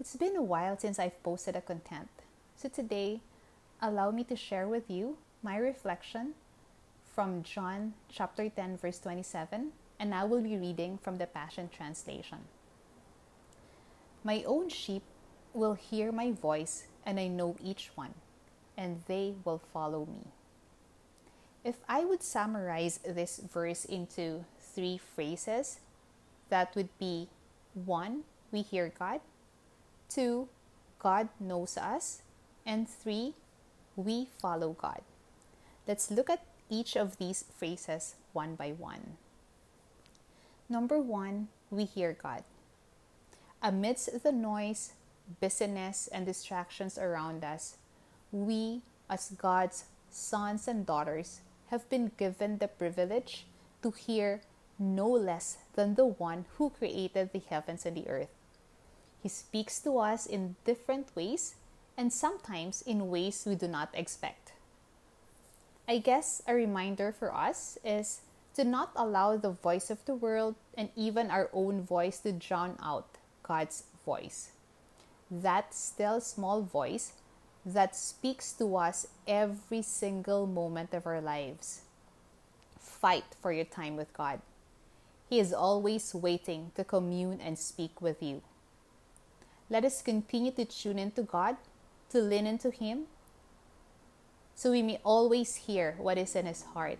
It's 0.00 0.14
been 0.14 0.36
a 0.36 0.42
while 0.42 0.78
since 0.78 1.00
I've 1.00 1.20
posted 1.24 1.56
a 1.56 1.60
content, 1.60 2.08
so 2.54 2.68
today, 2.68 3.20
allow 3.82 4.12
me 4.12 4.22
to 4.24 4.36
share 4.36 4.68
with 4.68 4.88
you 4.88 5.18
my 5.42 5.56
reflection 5.56 6.34
from 7.02 7.42
John 7.42 7.94
chapter 8.08 8.48
10, 8.48 8.76
verse 8.76 9.00
27, 9.00 9.72
and 9.98 10.14
I 10.14 10.22
will 10.22 10.40
be 10.40 10.56
reading 10.56 10.98
from 10.98 11.18
the 11.18 11.26
Passion 11.26 11.68
Translation. 11.68 12.38
My 14.22 14.44
own 14.46 14.68
sheep 14.68 15.02
will 15.52 15.74
hear 15.74 16.12
my 16.12 16.30
voice, 16.30 16.84
and 17.04 17.18
I 17.18 17.26
know 17.26 17.56
each 17.60 17.90
one, 17.96 18.14
and 18.76 19.02
they 19.08 19.34
will 19.44 19.60
follow 19.72 20.06
me. 20.06 20.30
If 21.64 21.78
I 21.88 22.04
would 22.04 22.22
summarize 22.22 22.98
this 22.98 23.38
verse 23.38 23.84
into 23.84 24.44
three 24.60 24.96
phrases, 24.96 25.80
that 26.50 26.76
would 26.76 26.96
be 27.00 27.26
one, 27.74 28.22
we 28.52 28.62
hear 28.62 28.92
God, 28.96 29.20
two, 30.08 30.48
God 30.98 31.28
knows 31.38 31.76
us, 31.76 32.22
and 32.66 32.88
three, 32.88 33.34
we 33.96 34.28
follow 34.40 34.72
God. 34.72 35.02
Let's 35.86 36.10
look 36.10 36.30
at 36.30 36.44
each 36.70 36.96
of 36.96 37.18
these 37.18 37.44
phrases 37.56 38.14
one 38.32 38.54
by 38.54 38.72
one. 38.72 39.16
Number 40.68 40.98
one, 40.98 41.48
we 41.70 41.84
hear 41.84 42.16
God. 42.20 42.44
Amidst 43.62 44.22
the 44.22 44.32
noise, 44.32 44.92
busyness, 45.40 46.08
and 46.12 46.26
distractions 46.26 46.98
around 46.98 47.42
us, 47.42 47.76
we, 48.30 48.82
as 49.08 49.30
God's 49.30 49.84
sons 50.10 50.68
and 50.68 50.84
daughters, 50.84 51.40
have 51.70 51.88
been 51.88 52.12
given 52.16 52.58
the 52.58 52.68
privilege 52.68 53.46
to 53.82 53.90
hear 53.90 54.42
no 54.78 55.08
less 55.08 55.58
than 55.74 55.94
the 55.94 56.06
one 56.06 56.44
who 56.56 56.70
created 56.70 57.32
the 57.32 57.42
heavens 57.50 57.84
and 57.84 57.96
the 57.96 58.08
earth. 58.08 58.28
He 59.22 59.28
speaks 59.28 59.80
to 59.80 59.98
us 59.98 60.26
in 60.26 60.56
different 60.64 61.08
ways 61.14 61.54
and 61.96 62.12
sometimes 62.12 62.82
in 62.82 63.10
ways 63.10 63.44
we 63.46 63.56
do 63.56 63.66
not 63.66 63.90
expect. 63.92 64.52
I 65.88 65.98
guess 65.98 66.42
a 66.46 66.54
reminder 66.54 67.12
for 67.12 67.34
us 67.34 67.78
is 67.84 68.20
to 68.54 68.64
not 68.64 68.92
allow 68.94 69.36
the 69.36 69.50
voice 69.50 69.90
of 69.90 70.04
the 70.04 70.14
world 70.14 70.54
and 70.76 70.90
even 70.94 71.30
our 71.30 71.48
own 71.52 71.82
voice 71.82 72.18
to 72.20 72.32
drown 72.32 72.76
out 72.82 73.06
God's 73.42 73.84
voice. 74.04 74.50
That 75.30 75.74
still 75.74 76.20
small 76.20 76.62
voice 76.62 77.12
that 77.64 77.96
speaks 77.96 78.52
to 78.54 78.76
us 78.76 79.06
every 79.26 79.82
single 79.82 80.46
moment 80.46 80.94
of 80.94 81.06
our 81.06 81.20
lives. 81.20 81.82
Fight 82.78 83.24
for 83.40 83.52
your 83.52 83.64
time 83.64 83.96
with 83.96 84.12
God. 84.12 84.40
He 85.28 85.40
is 85.40 85.52
always 85.52 86.14
waiting 86.14 86.72
to 86.76 86.84
commune 86.84 87.40
and 87.40 87.58
speak 87.58 88.00
with 88.00 88.22
you. 88.22 88.42
Let 89.70 89.84
us 89.84 90.02
continue 90.02 90.52
to 90.52 90.64
tune 90.64 90.98
into 90.98 91.22
God, 91.22 91.56
to 92.10 92.20
lean 92.20 92.46
into 92.46 92.70
Him, 92.70 93.04
so 94.54 94.70
we 94.70 94.82
may 94.82 94.98
always 95.04 95.54
hear 95.56 95.94
what 95.98 96.18
is 96.18 96.34
in 96.34 96.46
His 96.46 96.62
heart. 96.62 96.98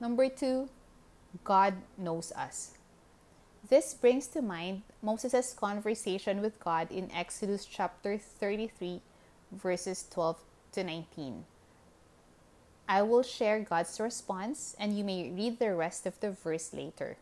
Number 0.00 0.28
two, 0.28 0.68
God 1.42 1.74
knows 1.96 2.32
us. 2.32 2.74
This 3.68 3.94
brings 3.94 4.26
to 4.28 4.42
mind 4.42 4.82
Moses' 5.02 5.54
conversation 5.54 6.42
with 6.42 6.60
God 6.60 6.92
in 6.92 7.10
Exodus 7.10 7.64
chapter 7.64 8.18
33, 8.18 9.00
verses 9.50 10.04
12 10.10 10.36
to 10.72 10.84
19. 10.84 11.44
I 12.86 13.00
will 13.02 13.22
share 13.22 13.60
God's 13.60 13.98
response 13.98 14.76
and 14.78 14.98
you 14.98 15.02
may 15.02 15.30
read 15.30 15.58
the 15.58 15.74
rest 15.74 16.04
of 16.04 16.20
the 16.20 16.30
verse 16.30 16.74
later. 16.74 17.16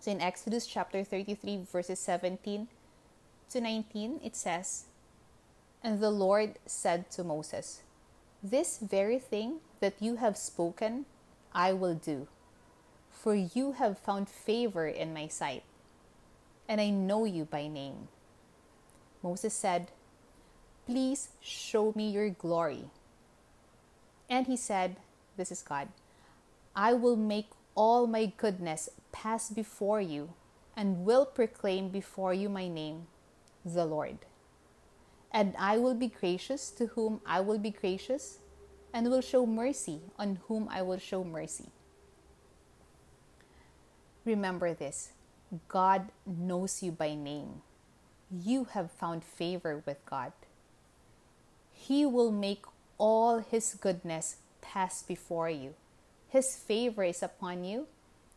So 0.00 0.10
in 0.10 0.20
Exodus 0.20 0.66
chapter 0.66 1.04
33, 1.04 1.64
verses 1.70 2.00
17 2.00 2.68
to 3.50 3.60
19, 3.60 4.20
it 4.24 4.34
says, 4.34 4.84
And 5.84 6.00
the 6.00 6.10
Lord 6.10 6.58
said 6.66 7.10
to 7.12 7.24
Moses, 7.24 7.82
This 8.42 8.78
very 8.78 9.18
thing 9.18 9.60
that 9.80 9.94
you 10.00 10.16
have 10.16 10.36
spoken, 10.36 11.04
I 11.52 11.72
will 11.72 11.94
do 11.94 12.26
for 13.20 13.34
you 13.34 13.72
have 13.72 13.98
found 13.98 14.28
favor 14.28 14.86
in 14.86 15.12
my 15.12 15.28
sight, 15.28 15.62
and 16.66 16.80
I 16.80 16.88
know 16.88 17.26
you 17.26 17.44
by 17.44 17.66
name. 17.68 18.08
Moses 19.22 19.52
said, 19.52 19.90
Please 20.86 21.28
show 21.40 21.92
me 21.94 22.10
your 22.10 22.30
glory. 22.30 22.84
And 24.30 24.46
he 24.46 24.56
said, 24.56 24.96
This 25.36 25.52
is 25.52 25.60
God, 25.60 25.88
I 26.74 26.94
will 26.94 27.16
make 27.16 27.50
all 27.74 28.06
my 28.06 28.32
goodness 28.36 28.88
pass 29.12 29.50
before 29.50 30.00
you, 30.00 30.32
and 30.76 31.04
will 31.04 31.26
proclaim 31.26 31.88
before 31.88 32.32
you 32.32 32.48
my 32.48 32.68
name, 32.68 33.06
the 33.64 33.84
Lord. 33.84 34.18
And 35.32 35.54
I 35.58 35.78
will 35.78 35.94
be 35.94 36.08
gracious 36.08 36.70
to 36.72 36.86
whom 36.86 37.20
I 37.26 37.40
will 37.40 37.58
be 37.58 37.70
gracious, 37.70 38.38
and 38.92 39.08
will 39.08 39.20
show 39.20 39.46
mercy 39.46 40.00
on 40.18 40.40
whom 40.48 40.68
I 40.70 40.82
will 40.82 40.98
show 40.98 41.22
mercy. 41.22 41.70
Remember 44.24 44.74
this 44.74 45.12
God 45.68 46.10
knows 46.26 46.82
you 46.82 46.92
by 46.92 47.14
name. 47.14 47.62
You 48.30 48.64
have 48.72 48.90
found 48.90 49.24
favor 49.24 49.82
with 49.84 50.04
God. 50.06 50.32
He 51.72 52.06
will 52.06 52.30
make 52.30 52.64
all 52.98 53.38
His 53.38 53.74
goodness 53.80 54.36
pass 54.60 55.02
before 55.02 55.50
you. 55.50 55.74
His 56.30 56.54
favor 56.54 57.02
is 57.02 57.22
upon 57.22 57.64
you 57.64 57.88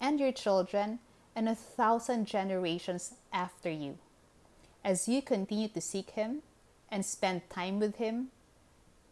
and 0.01 0.19
your 0.19 0.31
children 0.31 0.99
and 1.35 1.47
a 1.47 1.55
thousand 1.55 2.25
generations 2.25 3.13
after 3.31 3.69
you. 3.69 3.99
As 4.83 5.07
you 5.07 5.21
continue 5.21 5.67
to 5.69 5.79
seek 5.79 6.11
Him 6.11 6.41
and 6.89 7.05
spend 7.05 7.49
time 7.49 7.79
with 7.79 7.97
Him, 7.97 8.29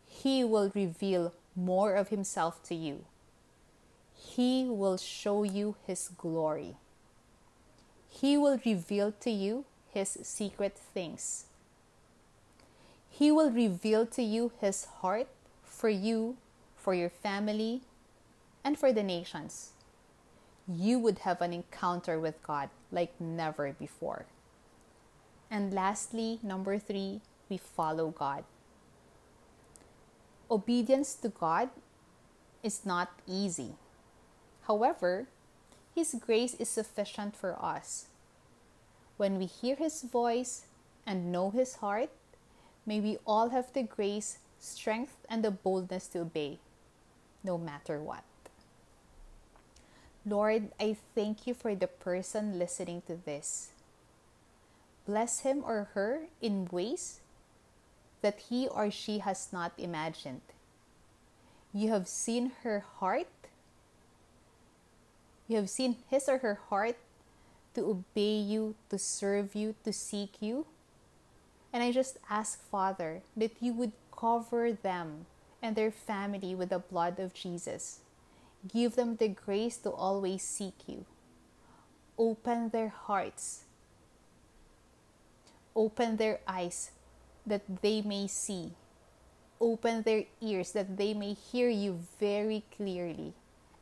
He 0.05 0.43
will 0.43 0.71
reveal 0.73 1.33
more 1.55 1.93
of 1.93 2.09
Himself 2.09 2.63
to 2.63 2.75
you. 2.75 3.05
He 4.15 4.65
will 4.65 4.97
show 4.97 5.43
you 5.43 5.75
His 5.85 6.09
glory. 6.17 6.75
He 8.09 8.35
will 8.35 8.59
reveal 8.65 9.11
to 9.21 9.29
you 9.29 9.65
His 9.93 10.17
secret 10.23 10.75
things. 10.75 11.45
He 13.09 13.31
will 13.31 13.51
reveal 13.51 14.07
to 14.07 14.23
you 14.23 14.51
His 14.59 14.85
heart 14.85 15.27
for 15.63 15.89
you, 15.89 16.37
for 16.75 16.93
your 16.95 17.09
family, 17.09 17.81
and 18.63 18.77
for 18.77 18.93
the 18.93 19.03
nations. 19.03 19.71
You 20.67 20.99
would 20.99 21.19
have 21.19 21.41
an 21.41 21.53
encounter 21.53 22.19
with 22.19 22.41
God 22.43 22.69
like 22.91 23.19
never 23.19 23.73
before. 23.73 24.25
And 25.49 25.73
lastly, 25.73 26.39
number 26.41 26.77
three, 26.79 27.21
we 27.49 27.57
follow 27.57 28.09
God. 28.09 28.45
Obedience 30.49 31.13
to 31.15 31.29
God 31.29 31.69
is 32.63 32.85
not 32.85 33.11
easy. 33.27 33.75
However, 34.67 35.27
His 35.93 36.15
grace 36.19 36.53
is 36.55 36.69
sufficient 36.69 37.35
for 37.35 37.57
us. 37.61 38.05
When 39.17 39.37
we 39.37 39.45
hear 39.45 39.75
His 39.75 40.03
voice 40.03 40.65
and 41.05 41.31
know 41.31 41.49
His 41.51 41.75
heart, 41.75 42.09
may 42.85 42.99
we 42.99 43.17
all 43.25 43.49
have 43.49 43.73
the 43.73 43.83
grace, 43.83 44.39
strength, 44.59 45.25
and 45.27 45.43
the 45.43 45.51
boldness 45.51 46.07
to 46.07 46.19
obey, 46.19 46.59
no 47.43 47.57
matter 47.57 47.99
what. 47.99 48.23
Lord, 50.25 50.69
I 50.79 50.97
thank 51.15 51.47
you 51.47 51.53
for 51.53 51.73
the 51.75 51.87
person 51.87 52.59
listening 52.59 53.01
to 53.07 53.15
this. 53.15 53.69
Bless 55.05 55.41
him 55.41 55.63
or 55.65 55.89
her 55.93 56.27
in 56.41 56.67
ways 56.71 57.21
that 58.21 58.39
he 58.49 58.67
or 58.67 58.91
she 58.91 59.19
has 59.19 59.49
not 59.51 59.73
imagined. 59.77 60.41
You 61.73 61.89
have 61.89 62.07
seen 62.07 62.51
her 62.63 62.85
heart 62.99 63.27
you 65.51 65.57
have 65.57 65.69
seen 65.69 65.97
his 66.07 66.29
or 66.29 66.37
her 66.37 66.59
heart 66.69 66.95
to 67.75 67.81
obey 67.81 68.39
you, 68.39 68.75
to 68.87 68.97
serve 68.97 69.53
you, 69.53 69.75
to 69.83 69.91
seek 69.91 70.41
you. 70.41 70.65
And 71.73 71.83
I 71.83 71.91
just 71.91 72.15
ask, 72.29 72.63
Father, 72.71 73.21
that 73.35 73.51
you 73.59 73.73
would 73.73 73.91
cover 74.17 74.71
them 74.71 75.25
and 75.61 75.75
their 75.75 75.91
family 75.91 76.55
with 76.55 76.69
the 76.69 76.79
blood 76.79 77.19
of 77.19 77.33
Jesus. 77.33 77.99
Give 78.67 78.95
them 78.95 79.15
the 79.15 79.29
grace 79.29 79.77
to 79.77 79.91
always 79.91 80.43
seek 80.43 80.87
you. 80.87 81.05
Open 82.17 82.69
their 82.69 82.89
hearts. 82.89 83.63
Open 85.75 86.17
their 86.17 86.39
eyes 86.47 86.91
that 87.45 87.81
they 87.81 88.01
may 88.01 88.27
see. 88.27 88.73
Open 89.59 90.03
their 90.03 90.25
ears 90.41 90.71
that 90.73 90.97
they 90.97 91.13
may 91.13 91.33
hear 91.33 91.69
you 91.69 91.99
very 92.19 92.63
clearly. 92.75 93.33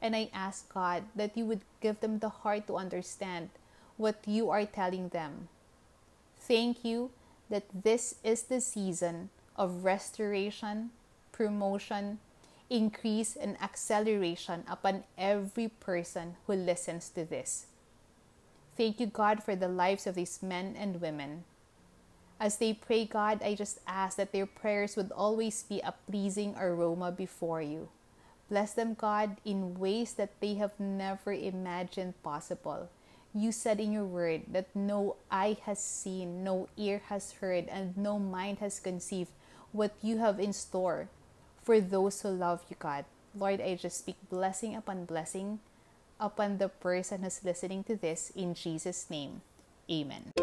And 0.02 0.16
I 0.16 0.30
ask 0.34 0.72
God 0.74 1.04
that 1.16 1.36
you 1.36 1.46
would 1.46 1.62
give 1.82 2.00
them 2.00 2.20
the 2.20 2.30
heart 2.30 2.68
to 2.68 2.78
understand 2.78 3.50
what 3.98 4.24
you 4.26 4.50
are 4.50 4.66
telling 4.66 5.10
them. 5.10 5.50
Thank 6.40 6.86
you 6.86 7.12
that 7.50 7.66
this 7.74 8.16
is 8.24 8.44
the 8.44 8.62
season 8.62 9.30
of 9.58 9.84
restoration, 9.84 10.92
promotion, 11.34 12.20
increase, 12.70 13.36
and 13.36 13.62
acceleration 13.62 14.64
upon 14.70 15.04
every 15.18 15.68
person 15.68 16.36
who 16.46 16.54
listens 16.54 17.10
to 17.10 17.26
this. 17.26 17.66
Thank 18.78 19.00
you, 19.00 19.08
God, 19.08 19.44
for 19.44 19.56
the 19.56 19.68
lives 19.68 20.08
of 20.08 20.16
these 20.16 20.42
men 20.42 20.76
and 20.78 21.02
women. 21.02 21.44
As 22.40 22.58
they 22.58 22.74
pray, 22.74 23.04
God, 23.06 23.42
I 23.44 23.54
just 23.54 23.80
ask 23.86 24.16
that 24.16 24.32
their 24.32 24.46
prayers 24.46 24.96
would 24.96 25.12
always 25.12 25.64
be 25.64 25.82
a 25.82 25.94
pleasing 26.10 26.56
aroma 26.58 27.12
before 27.12 27.62
you. 27.62 27.90
Bless 28.50 28.74
them, 28.74 28.94
God, 28.94 29.38
in 29.44 29.78
ways 29.78 30.14
that 30.14 30.40
they 30.40 30.56
have 30.56 30.80
never 30.80 31.34
imagined 31.34 32.22
possible. 32.24 32.90
You 33.36 33.52
said 33.52 33.80
in 33.80 33.92
your 33.92 34.06
word 34.06 34.44
that 34.54 34.74
no 34.74 35.18
eye 35.30 35.58
has 35.66 35.84
seen, 35.84 36.44
no 36.44 36.70
ear 36.78 37.02
has 37.10 37.34
heard, 37.34 37.68
and 37.68 37.98
no 37.98 38.18
mind 38.18 38.60
has 38.60 38.80
conceived 38.80 39.30
what 39.72 39.94
you 40.02 40.18
have 40.18 40.40
in 40.40 40.54
store 40.54 41.10
for 41.70 41.80
those 41.80 42.26
who 42.26 42.30
love 42.30 42.66
you, 42.68 42.76
God. 42.80 43.06
Lord, 43.38 43.62
I 43.62 43.78
just 43.78 44.02
speak 44.02 44.18
blessing 44.28 44.74
upon 44.74 45.06
blessing 45.06 45.62
upon 46.20 46.58
the 46.58 46.68
person 46.68 47.22
who's 47.22 47.46
listening 47.46 47.84
to 47.84 47.96
this 47.96 48.34
in 48.34 48.58
Jesus' 48.58 49.06
name. 49.06 49.46
Amen. 49.86 50.34